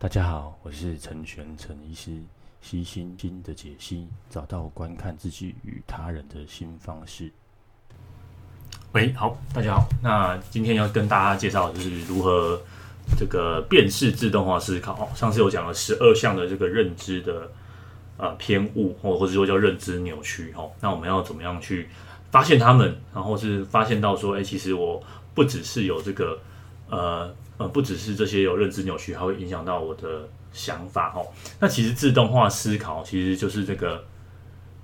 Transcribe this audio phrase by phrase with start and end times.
[0.00, 2.22] 大家好，我是陈玄陈医师，
[2.60, 7.32] 悉心经的解析，找到观看自己与他人的新方式。
[8.92, 12.62] 喂，好，大家好，那今天要跟大家介绍的就是如何
[13.18, 15.10] 这个辨识自动化思考。
[15.16, 17.50] 上次有讲了十二项的这个认知的
[18.18, 20.54] 呃偏误，或或者说叫认知扭曲。
[20.56, 21.88] 哦，那我们要怎么样去
[22.30, 25.02] 发现他们，然后是发现到说，哎，其实我
[25.34, 26.38] 不只是有这个
[26.88, 27.34] 呃。
[27.58, 31.26] 呃，不只是这些有认知扭曲，还会影响到我的想法哦。
[31.58, 34.04] 那其实自动化思考其实就是这个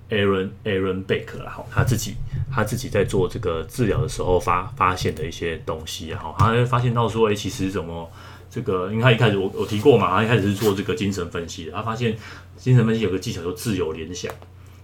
[0.09, 2.15] Aaron Aaron Beck 啦，哈，他自己
[2.51, 8.11] 他自己在做这个治疗的时候发发现的一些东西，哈，他会发现到说，哎，其实怎么
[8.49, 12.15] 这个，因为他一开始我我提过嘛，他一开始是做这个精神分析的，他发现
[12.57, 14.29] 精神分析有个技巧叫自由联想，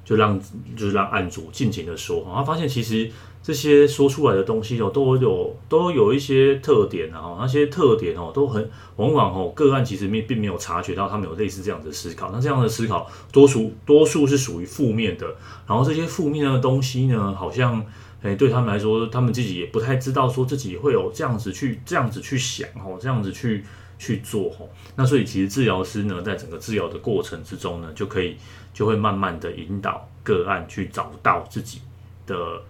[0.05, 0.39] 就让
[0.77, 3.11] 就是让案主尽情的说，他发现其实。
[3.43, 12.29] 这些说出来的东西哦，都有都有一些特点啊，那些特点哦，都很往往哦，个案其实并并没有察觉到他们有类似这样的思考。
[12.31, 15.25] 那这样的思考，多数多数是属于负面的。
[15.65, 17.83] 然后这些负面的东西呢，好像
[18.21, 23.65] 诶，对他们来说，他们自己也不太知道，说自己会有这样子去这样子去想哦，这样子去
[23.97, 24.69] 去做哦。
[24.95, 28.37] 那所以其实治疗师呢，在整个治疗的过程之中呢，就可以
[28.71, 31.81] 就会慢慢的引导个案去找到自己
[32.27, 32.61] 的。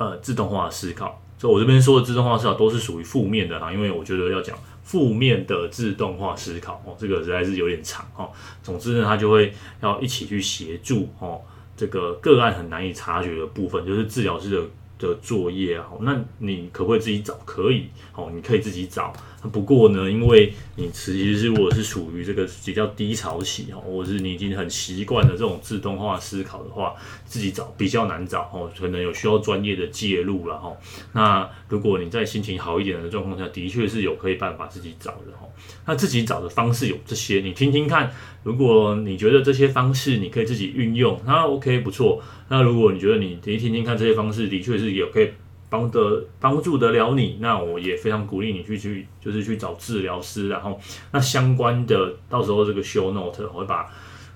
[0.00, 8.30] 呃，自动化思考，所以我这边说的自动化思考都是属于负面的哈，因为我觉得要讲负面的自动化思考哦，这个实在是有点长哦。
[8.62, 11.42] 总之呢，他就会要一起去协助哦，
[11.76, 14.62] 这个个案很难以察觉的部分，就是治疗师的
[14.98, 15.86] 的作业啊。
[16.00, 17.34] 那你可不可以自己找？
[17.44, 19.12] 可以哦，你可以自己找。
[19.48, 30.76] 不过呢，因为你其实是如果是属于这个比较低潮期哦，或者是你已经很习惯了这种自动化思考的话，自己找比较难找哦，可能有需要专业的介入了哈。
[31.14, 35.48] 那如果你在心情好一点的状况下，的确是有可以办法自己找的哈。
[35.86, 38.12] 那自己找的方式有这些，你听听看。
[38.42, 42.22] 如果你觉得这些方式你可以自己运用，那 OK 不错。
[42.48, 45.30] 那如果你觉得你听听听看这些方式的确是有可以。
[45.70, 50.78] 帮得帮助得了你，那我也非常鼓励你去去，就是去找治疗师，然后
[51.12, 53.88] 那相关的到时候这个 show note 我会把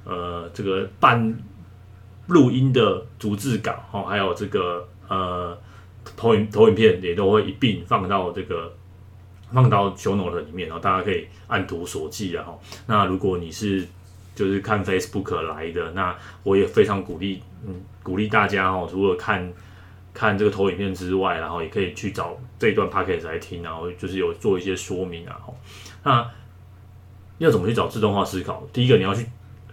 [0.04, 1.36] 呃这个半
[2.28, 5.58] 录音的逐字稿哈，还有这个呃
[6.16, 8.72] 投影投影片也都会一并放到这个
[9.52, 13.84] 放到 show note 里面，然后大家可以按图索骥，然后那如果你是
[14.36, 17.74] 就是看 Facebook 来的，那我也非常鼓励嗯
[18.04, 19.52] 鼓励大家哦，除了看。
[20.14, 25.36] 看这个投影片之外，然后也可以去找这一段 podcast 来听，然后就是有做一些说明啊。
[26.04, 26.30] 那
[27.38, 28.62] 要怎么去找自动化思考？
[28.72, 29.26] 第一个你要去，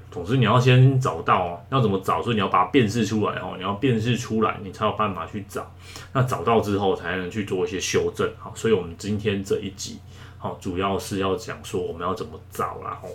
[0.09, 2.23] 总之你要先找到哦，要怎么找？
[2.23, 5.71] 所以你要把它辨识出来哦，你要辨识出来，你才有办法去找。
[6.11, 8.27] 那找到之后，才能去做一些修正。
[8.39, 9.99] 好，所以我们今天这一集，
[10.39, 12.97] 好，主要是要讲说我们要怎么找啦。
[12.99, 13.09] 吼，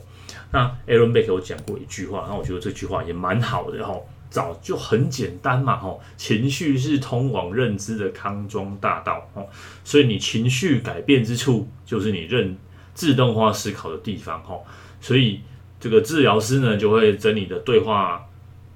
[0.52, 4.08] 那 Aaron Beck 有讲过一句话，那我觉得这句话也蛮好的吼。
[4.36, 9.48] 找就很简单嘛，吼，情绪是通往认知的康庄大道，吼，
[9.82, 12.54] 所以你情绪改变之处，就是你认
[12.92, 14.66] 自动化思考的地方，吼，
[15.00, 15.40] 所以
[15.80, 18.26] 这个治疗师呢，就会在你的对话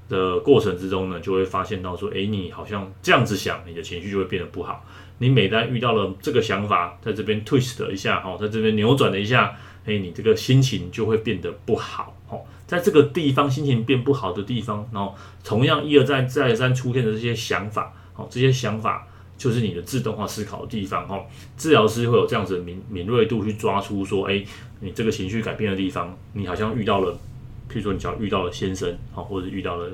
[0.08, 4.82] 的过程之中呢，就会发现到说，诶，你好像这样子想，你的情绪就会变得不好。
[5.18, 9.54] 你每当遇到了这个想法，在这边 twist 一下，吼，在这边扭转了一下，
[9.84, 12.46] 诶，你这个心情就会变得不好，吼。
[12.70, 21.20] 在这个地方心情变不好的地方，然后同样一而再再而三出现的这些想法，好，这些想法就是你的自动化思考的地方，哈，
[21.56, 24.44] 治疗师会有这样子的敏敏锐度去抓出说，哎，
[24.78, 27.12] 你这个情绪改变的地方，你好像遇到了，
[27.68, 29.90] 譬如说你只要遇到了先生，好，或者遇到了。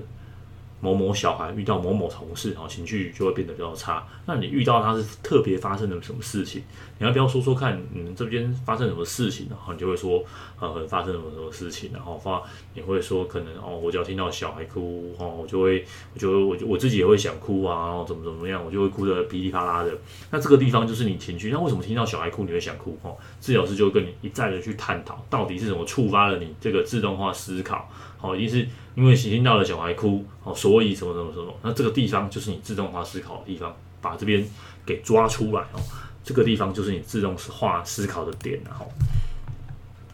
[0.81, 4.07] 某某小孩遇到某某同事，情绪就会变得比较差。
[4.27, 6.63] 那你遇到他是特别发生了什么事情？
[6.99, 7.81] 你要不要说说看？
[7.93, 9.47] 你们这边发生什么事情？
[9.51, 10.23] 然后你就会说，
[10.61, 11.91] 呃，发生什么什么事情？
[11.93, 12.43] 然后发
[12.75, 19.93] 你会说，可能哦，我只要听到小孩哭，哦，我就会，我就，我就我自己也会想哭啊，然后怎么怎么样，我就会哭得噼里啪啦的。
[20.31, 21.51] 那这个地方就是你情绪。
[21.51, 22.99] 那为什么听到小孩哭你会想哭？
[23.03, 27.89] 哦，治疗师就会跟你一再的去探讨，到底是什么触发了你这个自动化思考？
[28.19, 28.69] 好，一定是。
[28.97, 34.43] 因为听到了小孩哭，哦，所以什么什么什么，那这个地方就是你自动化思考的地方，把这边
[34.87, 35.81] 给抓出来哦，
[36.25, 38.91] 这个地方就是你自动化思考的点，然后，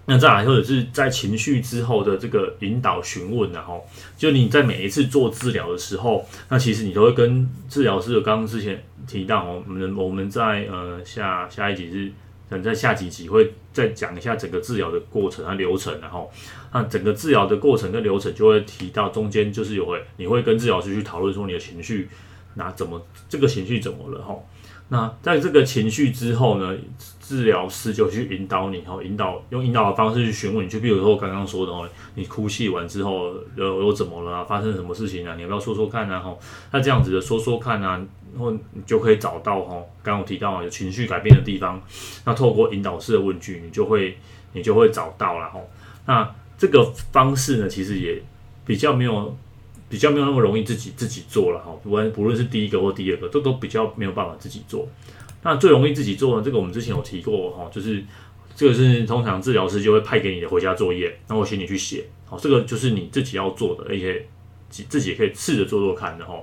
[0.05, 3.87] 那再来或者是在情绪之后的这个引导询问，然后，
[4.19, 12.13] 就你在每一次做治疗的时候，那其实你都会跟治疗师，刚刚之前提到哦，我们我们在呃下下一集是。
[12.51, 16.31] 等在下几集会再讲一下整个治疗的过程和流程，然后
[16.73, 22.09] 那整个治疗的过程跟流程就会提到中间就是有会你会跟治疗师去讨论说你的情绪
[22.55, 24.35] 那怎么这个情绪怎么了哈？
[24.89, 26.77] 那在这个情绪之后呢，
[27.19, 34.45] 治疗师就去引导你，哦，引导用引导的方式去询问你，就比如说我刚刚说的哦，你哭泣完之后又又怎么了啊？
[34.45, 35.35] 发生什么事情啊？
[35.35, 36.21] 你要不要说说看啊？
[36.21, 36.39] 吼，
[36.71, 37.93] 那这样子的说说看啊，
[38.35, 41.81] 然后你就可以找到哈，刚刚我提到，有情绪改变的地方，
[42.27, 44.19] 那透过引导式的问句，你就会
[44.53, 45.71] 你就会找到了吼。
[46.05, 46.31] 那
[46.63, 48.23] 这个方式呢，其实也
[48.65, 49.37] 比较没有。
[49.93, 54.89] 比较没有那么容易自己自己做了哈，不论不论是第一个或第二个，这都比较没有办法自己做。
[55.43, 56.43] 那最容易自己做呢？
[56.43, 58.03] 这个我们之前有提过哈，就是
[58.57, 62.07] 这个是通常治疗师就会派给你的回家作业，然后请你去写。
[62.25, 64.27] 好，这个就是你自己要做的，而且
[64.71, 66.41] 自己也可以试着做做看的哈。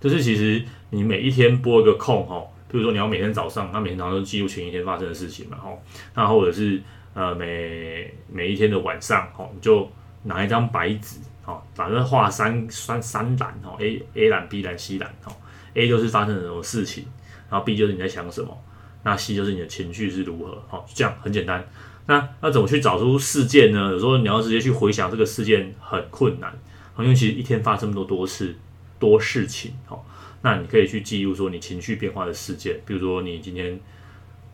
[0.00, 0.60] 就是其实
[0.90, 5.70] 你每一天拨一个空哈，比如说你要每天早上，那每天早上都记录前一天发生的事情嘛哈，
[6.16, 6.82] 那或者是
[7.14, 9.90] 呃每每一天的晚上哈，你就
[10.24, 11.18] 拿一张白纸。
[11.44, 15.32] 哦，反正画三三三栏哦，A A 栏 B 栏 C 栏哦
[15.72, 17.06] ，A 就是发生了什么事情，
[17.48, 18.54] 然后 B 就是你在想什么，
[19.02, 21.66] 那 C 就是你的情绪是如何，好，这样很简单。
[22.04, 23.90] 那那怎么去找出事件呢？
[23.92, 26.54] 有时候你要直接去回想这个事件很困难，
[26.98, 28.54] 因为其实一天发生这么多多事
[28.98, 30.02] 多事情，哦，
[30.42, 33.80] 那你可以去记录说你情绪变化的事件，比如说你今天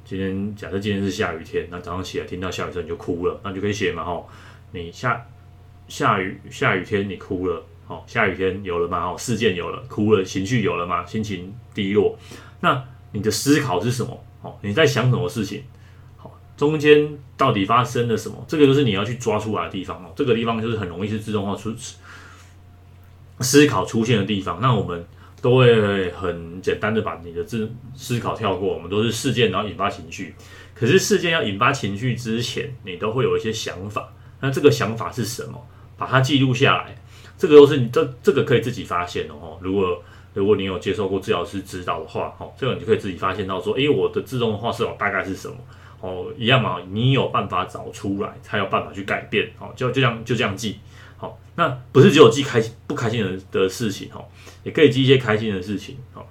[0.05, 4.29] 今天假设今天是下雨天，那早上起来听到下雨声你就哭了，那就可以写嘛，吼，
[4.73, 5.27] 你下。
[5.87, 9.05] 下雨下雨天你哭了，哦，下雨天有了吗？
[9.05, 11.05] 哦，事件有了，哭了，情绪有了吗？
[11.05, 12.19] 心情低落，
[12.61, 14.25] 那你的思考是什么？
[14.41, 15.63] 哦，你在想什么事情？
[16.17, 18.43] 好，中间到底发生了什么？
[18.49, 20.11] 这个就是你要去抓出来的地方哦。
[20.17, 21.71] 这个地方就是很容易是自动化出
[23.41, 24.63] 思考出现的地方。
[24.63, 25.05] 那我们
[25.45, 30.35] 都会很简单的把你的自思考跳过，我们都是事件然后引发情绪。
[30.75, 34.11] 可是事件要引发情绪之前，你都会有一些想法。
[34.41, 35.63] 那这个想法是什么？
[35.99, 36.97] 把它记录下来，
[37.37, 39.59] 这个都是你这这个可以自己发现的哦。
[39.61, 40.03] 如果
[40.33, 45.57] 如果你有接受过治疗师指导的话，哦，这个你就可以自己发现到说，诶，我的自动化思考大概是什么？
[46.01, 49.51] 哦，一样嘛，你有办法找出来，才有办法去改变。
[49.59, 50.79] 哦，就就这样就这样记。
[51.17, 54.25] 好，那不是只有记开心不开心的的事情，哦，
[54.63, 55.97] 也可以记一些开心的事情。
[56.15, 56.23] 哦，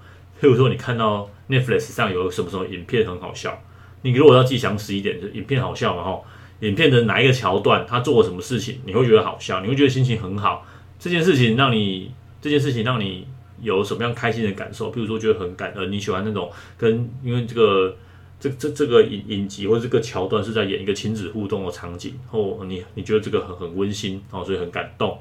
[0.41, 3.62] 譬如说你看到 Netflix 上有什么什么影片很好笑，
[4.01, 6.21] 你如果要记详实一点，就影片好笑嘛，哈。
[6.59, 10.65] 影片的哪一个桥段，他做了什么事情，你会觉得好笑，你会觉得心情很好。
[10.97, 12.09] 这件事情让你，
[12.41, 13.27] 这件事情让你
[13.59, 14.89] 有什么样开心的感受？
[14.89, 17.97] 比如说觉得很感恩，你喜欢那种跟，因为这个
[18.43, 25.17] 这这这个影影集或者这个桥段是在演一个亲子互动的场景，或你你觉得这个很很温馨哦，所以很感动。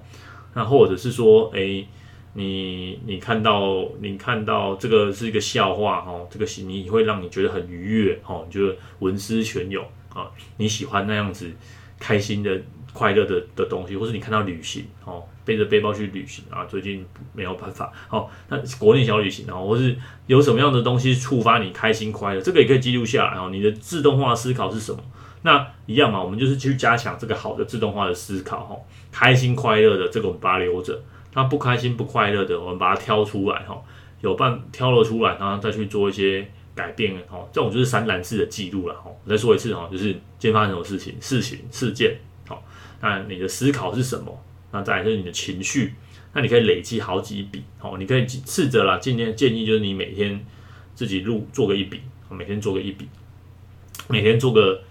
[0.54, 1.86] 那或者是说，诶，
[2.34, 9.86] 你你看到你看到这个是一个笑话哦，这个你会让你觉得很愉悦哦，你觉得文思泉涌。
[10.12, 11.48] 啊，你喜欢那样子
[12.00, 12.60] 开心的、
[12.92, 19.96] 快乐的的东西，或是你看到旅行哦，背着背包去旅行啊，最近没有办法哦，那国内小旅行哦，或是
[20.26, 23.48] 有什么样的东西触发你开心快乐，这个也可以记录下来哦。
[23.50, 24.98] 你的自动化思考是什么？
[25.42, 28.76] 那一样嘛，我们就是去加强这个好的自动化的思考哈，
[29.10, 31.00] 开心快乐的这个我们把它留着，
[31.34, 33.82] 那不开心不快乐的我们把它挑出来哈，
[34.20, 36.46] 有办挑了出来，然后再去做一些。
[36.74, 39.14] 改变哦，这种就是三栏式的记录了哦。
[39.26, 40.04] 我再说一次哦，就是
[40.38, 42.16] 今天发生什么事情、事情、事件，
[42.48, 42.64] 好，
[43.02, 44.34] 那你的思考是什么？
[44.72, 45.94] 那再来就是你的情绪，
[46.32, 47.96] 那你可以累积好几笔哦。
[47.98, 50.44] 你可以试着啦，今天建议就是你每天
[50.94, 53.08] 自己录做个一笔，每天做个一笔，
[54.08, 54.82] 每天做个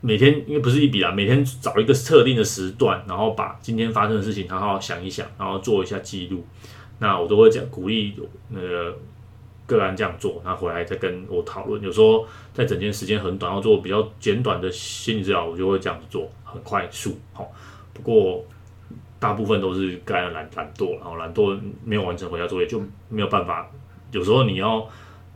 [0.00, 6.44] 每天因为不是一笔啦，每天找一个特定的时段，然后把今天发生的事情好好想一想，然后做一下记录。
[6.98, 8.14] 那我都会讲鼓励
[8.50, 8.96] 那个。
[9.68, 11.82] 个案这样做，然后回来再跟我讨论。
[11.82, 17.18] 有时候在整件时间很短，要做比较简短的心理治疗，我就会这样子做，很快速。
[17.32, 17.50] 好，
[17.92, 18.44] 不过
[19.26, 23.68] 大部分都是个案懒懒惰，然后懒惰没有完成回家作业，就没有办法。
[24.12, 24.88] 有时候你要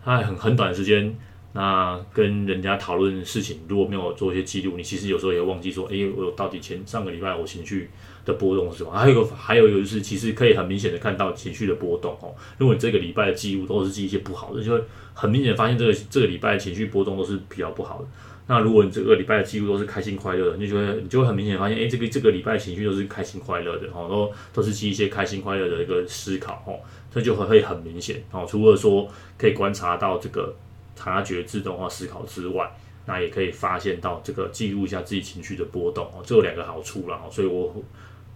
[0.05, 1.13] 他很很短时间，
[1.55, 7.91] 那跟人家讨论事情，如果没有做一些记录，你其实有时候也忘记说，哎，我到底前上个礼拜我情绪
[8.25, 8.93] 的波动是什么？
[8.93, 12.33] 还有个，还有一个就是，其实可以很明显的看到情绪的波动哦。
[12.59, 14.81] 如果你这个礼拜的记录都是记一些不好的，就会
[15.15, 18.07] 很明显发现这个这个礼拜的情绪波动都是比较不好的。
[18.51, 26.81] 那如果你这个礼拜的记录都是开心快乐的，你就会你就会很明显发现，哎，这个这个礼拜的情绪都是开心快乐的哦，都都是记一些开心快乐的一个思考哦，
[27.15, 28.45] 这就会会很明显哦。
[28.51, 30.53] 除了说可以观察到这个
[30.97, 32.69] 察觉自动化思考之外，
[33.07, 37.75] 那也可以发现到这个记录一下自己情绪的波动哦，这有两个好处了哦，所以我。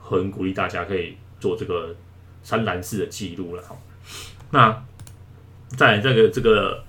[0.07, 1.89] 很鼓励大家可以做这个
[2.43, 3.75] 三栏式的记录了哈。
[4.51, 4.85] 那
[5.79, 6.85] 在这个这个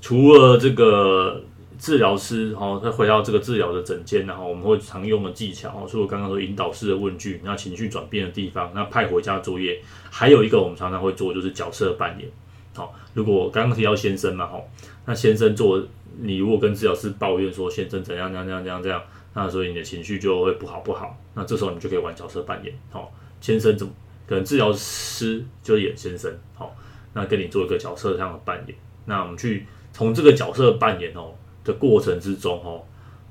[0.00, 1.40] 除了这个
[1.78, 9.80] 治疗师哈，再回到这个治疗的诊间，然后我们会常用的技巧，除了刚刚说引导式的问句，那情绪转变的地方，那派回家作业，
[10.10, 12.28] 还有一个我们常常会做就是角色扮演。
[12.74, 14.60] 好，如果刚刚提到先生嘛，哈，
[15.06, 15.82] 那先生做
[16.18, 19.02] 你如果跟治疗师抱怨说先生怎样怎样怎样怎样这样，
[19.34, 23.92] 那所以你的情绪就会不好不好，那这时候你就可以玩角色扮演，好，先生怎么
[24.26, 26.74] 可能治疗师就演先生，好，
[27.12, 31.32] 那跟你做一个角色上的扮演，那我们去从这个角色扮演哦
[31.68, 32.82] 的过程之中哦，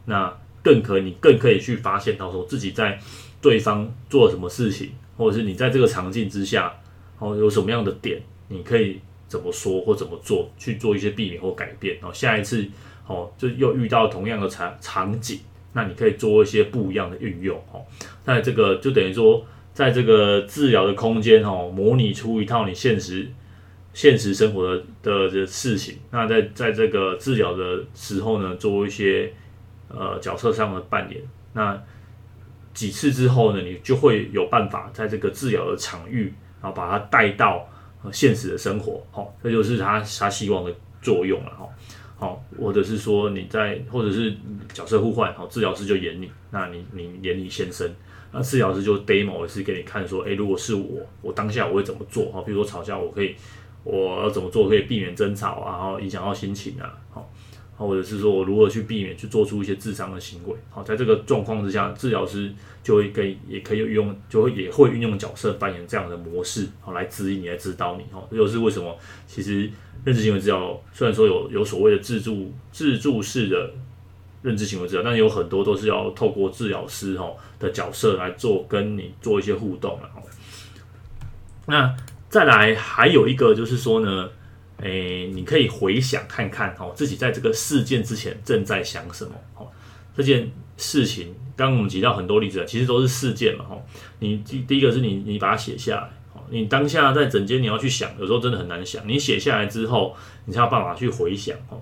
[0.05, 2.97] 那更可你更可以去发现到说自己在
[3.41, 6.71] 对方做了什么事情，或者是你在这个场景之下
[7.19, 12.65] 哦有什么样的点，你可以怎么说或怎么做去做一些避免或改变，哦下一次
[13.07, 15.39] 哦就又遇到同样的场场景。
[15.73, 17.85] 那你可以做一些不一样的运用哦，
[18.25, 23.27] 那这个就等于说，在这个治疗的空间哦，模拟出一套你现实
[23.97, 25.97] 现实生活的的这事情。
[26.11, 29.33] 那在在这个治疗的时候呢，做一些
[29.89, 31.19] 呃角色上的扮演。
[31.53, 31.75] 那
[32.75, 37.67] 几次之后呢，你就会有办法在这个治疗的场域，然后把它带到
[38.13, 39.03] 现实的生活。
[39.13, 41.67] 哦，这就是他他希望的作用了哈。
[42.17, 44.31] 好，或者是说你在，或者是
[44.71, 47.89] 角色互换，好，治疗师就演你，那你你演你先生，
[48.31, 52.25] 那治疗师就 demo 一次给你看，说，诶，如果是我，我当下我会怎么做？
[52.25, 53.35] 哈，比如说吵架，我可以，
[53.89, 57.31] 我要怎么做可以避免争吵啊，然后影响到心情啊，好。
[57.79, 60.55] 或者是说我如何去避免去做出一些自伤的行为？
[60.71, 62.51] 好，在这个状况之下，治疗师
[62.81, 68.03] 就会跟也可以用，就会也会运用角色扮演这样的模式，好来指引你，来指导你。
[68.11, 69.69] 哦，这就是为什么其实
[70.03, 73.71] 认知行为治疗虽然说有有所谓的自助自助式的
[74.41, 79.99] 认知行为治疗，但有很多都是要透过治疗师哈的角色来做跟你做一些互动。
[81.67, 81.95] 那
[82.29, 84.29] 再来还有一个就是说呢。
[84.79, 89.65] 诶，你可以回想看看哦，自己在这个事件之前正在想什么哦。
[90.15, 93.75] 这件事情，刚刚我们提到很多例子，其实都是事件嘛哈。
[94.19, 96.09] 你第第一个是你你把它写下来，
[96.51, 99.01] 你当下在整间你要去想，有时候真的很难想。
[99.07, 100.15] 你写下来之后，
[100.45, 101.81] 你才有办法去回想哦。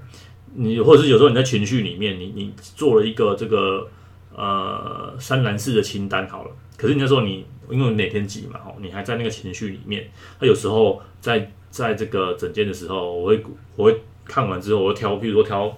[0.53, 3.89] 你或者是有时候你在情绪里面，你你做了一个这个
[4.35, 11.51] 呃三栏式的清单好了，可是你那时候你因为哪天急嘛哈，你还在那个情绪里面，那有时候在。
[11.75, 13.43] 在这个整件的时候，我会
[13.75, 15.77] 我会看完之后，我会挑，比如说挑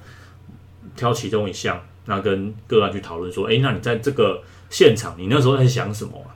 [0.95, 6.29] 挑其中一项，那跟个案去讨论说，诶，那你在这个现场，你那时候在想什么啊？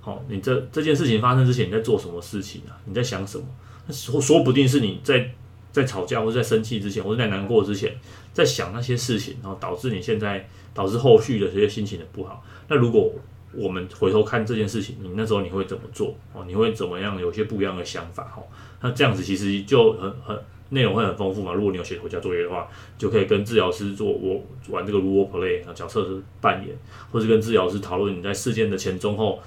[0.00, 2.78] 好，你这这件事情发生之前，你在做什么事情啊？
[2.84, 3.44] 你在想什么？
[3.88, 5.28] 那说说不定是你在
[5.72, 7.92] 在吵架或者在生气之前，或者在难过之前，
[8.32, 12.44] 在想那些事情，然后导致你现在导致后续的这些心情的不好。
[12.68, 13.10] 那如果
[13.54, 16.14] 我们回头看这件事情，你那时候你会怎么做？
[16.32, 17.20] 哦，你会怎么样？
[17.20, 18.42] 有些不一样的想法，哈。
[18.80, 20.38] 那这样子其实就很很
[20.70, 21.52] 内容会很丰富嘛。
[21.52, 26.74] 如果你有写回家作业的话，就可以跟治疗师做我玩这个 role play 啊，角色是扮演，
[27.10, 29.38] 或是跟治疗师讨论你在事件的前中后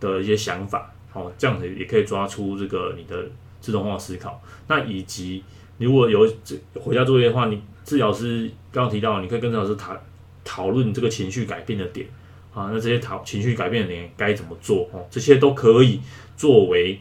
[0.00, 0.92] 的一些想法。
[1.12, 3.24] 哦，这样子也可以抓出这个你的
[3.60, 4.42] 自动化思考。
[4.66, 5.44] 那以及
[5.82, 9.98] 如果有这回家作业的话，你治疗师刚刚提到，你可以跟治疗师谈
[10.44, 12.06] 讨论这个情绪改变的点。
[12.54, 14.86] 啊，那这些讨情绪改变的点该怎么做？
[14.92, 15.98] 哦，这些都可以
[16.36, 17.00] 作为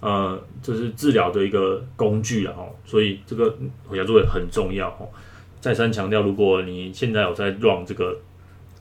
[0.00, 2.66] 呃，就是治疗的一个工具了哈。
[2.84, 3.56] 所以这个
[3.86, 5.06] 回家作业很重要哈。
[5.60, 8.18] 再三强调，如果你现在有在 run 这个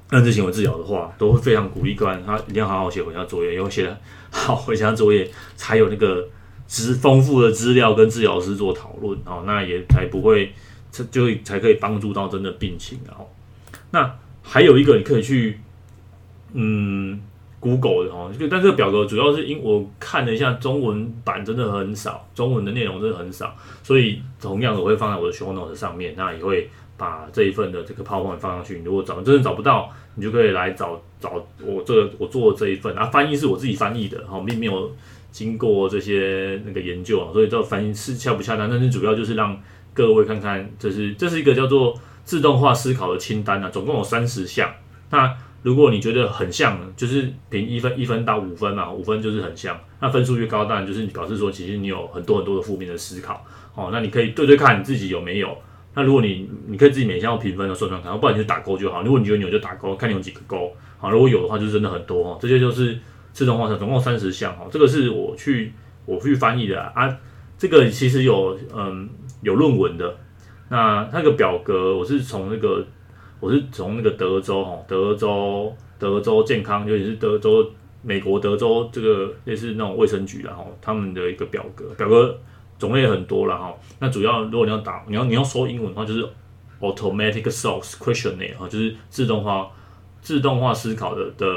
[0.10, 3.96] 认知行为治疗的话，都会非常鼓励个案他一定要好好写回家作业，因为写的
[4.32, 6.28] 好回家作业才有那个
[6.68, 10.54] 资丰富的资料跟治疗师做讨论哦，那也才不会
[10.92, 13.34] 这就才可以帮助到真的病情然后。
[13.92, 15.60] 那还有一个你可以去。
[16.54, 17.20] 嗯
[17.60, 28.82] ，Google 的哈，但这个表格主要是因我看了一下中文版，真的很少，中文的内容真的很少，所以同样的我会放在我的 show notes 上面，那也会把这一份的这个 PowerPoint 放上去。
[28.84, 34.90] 如果找真的找不到，你就可以来找找我这个我做的这一份啊，翻译是我自己翻译的哈，并没有
[35.38, 39.62] 经过这些那个研究啊，所以这翻译是恰不恰当，但是主要就是让
[39.94, 44.74] 各位看看，这是这是一个叫做自动化思考的清单啊，总共有三十项，
[45.12, 45.32] 那。
[45.64, 53.44] 如果你觉得很像，就是评一分一分到五分嘛，五分就是很像，那分数越高，当然就是你表示说，其实你有很多很多的负面的思考，
[53.76, 55.58] 哦，那你可以对对看你自己有没有。
[55.96, 59.02] 那如果你你可以自己每项要评分的算算看，不然你就打勾就好。
[59.02, 62.38] 如果你觉得有就打勾，看你有几个勾，好，如果有的话就真的很多哦。
[62.40, 62.98] 这些就是
[63.38, 65.72] 自动化的，总共三十项哈，这个是我去
[66.06, 67.18] 我去翻译的啊，啊，
[67.56, 69.08] 这个其实有嗯
[69.44, 70.18] 有论文的，
[70.70, 72.84] 那那个表格我是从那个。
[73.40, 77.64] 我是从那个德州哈，德州德州健康，尤其是德州
[78.02, 82.36] 美国德州这个类似那种卫生局然后他们的一个表格，表格
[82.80, 83.72] 种类很多了哈。
[84.00, 86.28] 那主要如果你要打，你要你要说英文的话，就是
[86.80, 89.70] automatic source questionnaire 哈，就是自动化
[90.22, 91.48] 自动化思考的的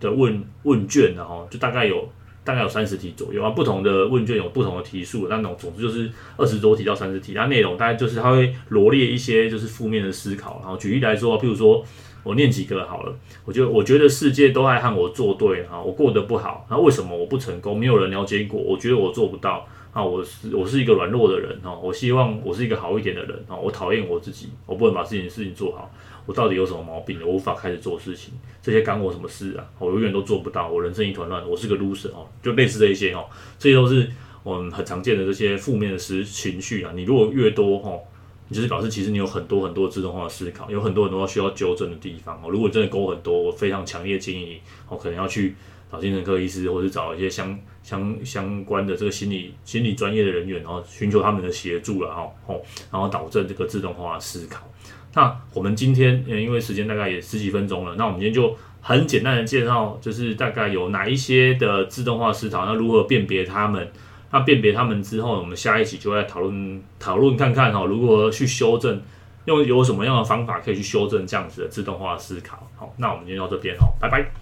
[0.00, 2.08] 的问问卷然后就大概有
[2.44, 11.84] 大概有三十题左右啊，不同的问卷有不同的题数，那种总之就是二十多题到三十题，它内容大概就是它会罗列一些就是负面的思考，然后举例来说，譬如说
[12.22, 17.78] 我念几个好了，我就我觉得世界都爱和我作对啊，我过得不好，那为什么我不成功？
[17.78, 19.66] 没有人了解过，我觉得我做不到。
[19.92, 25.90] 啊，我是我是一个软弱的人哦，我希望我是一个好一点的人哦，我讨厌我自己，我不能把自己的事情做好，
[26.26, 27.18] 我到底有什么毛病？
[27.22, 29.64] 我无法开始做事情，这些干我什么事啊？
[29.78, 33.24] 我永远都做不到，我人生一团乱，我是个 loser 哦，就类似这一些哦，
[33.58, 34.08] 这些都是
[34.42, 36.92] 我们很常见的这些负面的思情绪啊。
[36.94, 38.00] 你如果越多哦，
[38.48, 42.50] 你就是表示其实你有很多很多自动化的思考，有很多很多需要纠正的地方哦。
[42.50, 45.56] 如果真的勾很多，我非常强烈建议你，我可能要去。
[45.90, 54.68] 找精神科医师，或者找一些相相相关的这个心理心理专业的人员，然后寻求他们的协助了哈，吼，然后导正这个自动化思考。
[55.14, 63.90] 那我们今天，因为时间大概也十几分钟了，那我们今天就很简单的介绍，就是大概有哪一些的自动化思考，那如何辨别他们？
[64.30, 69.00] 那辨别他们之后，我们下一期就会来讨论讨论看看哈，如何去修正，
[69.46, 72.68] 用有什么样的方法可以去修正这样子的自动化思考。
[72.76, 74.37] 好，那我们今天到这边哈，拜拜。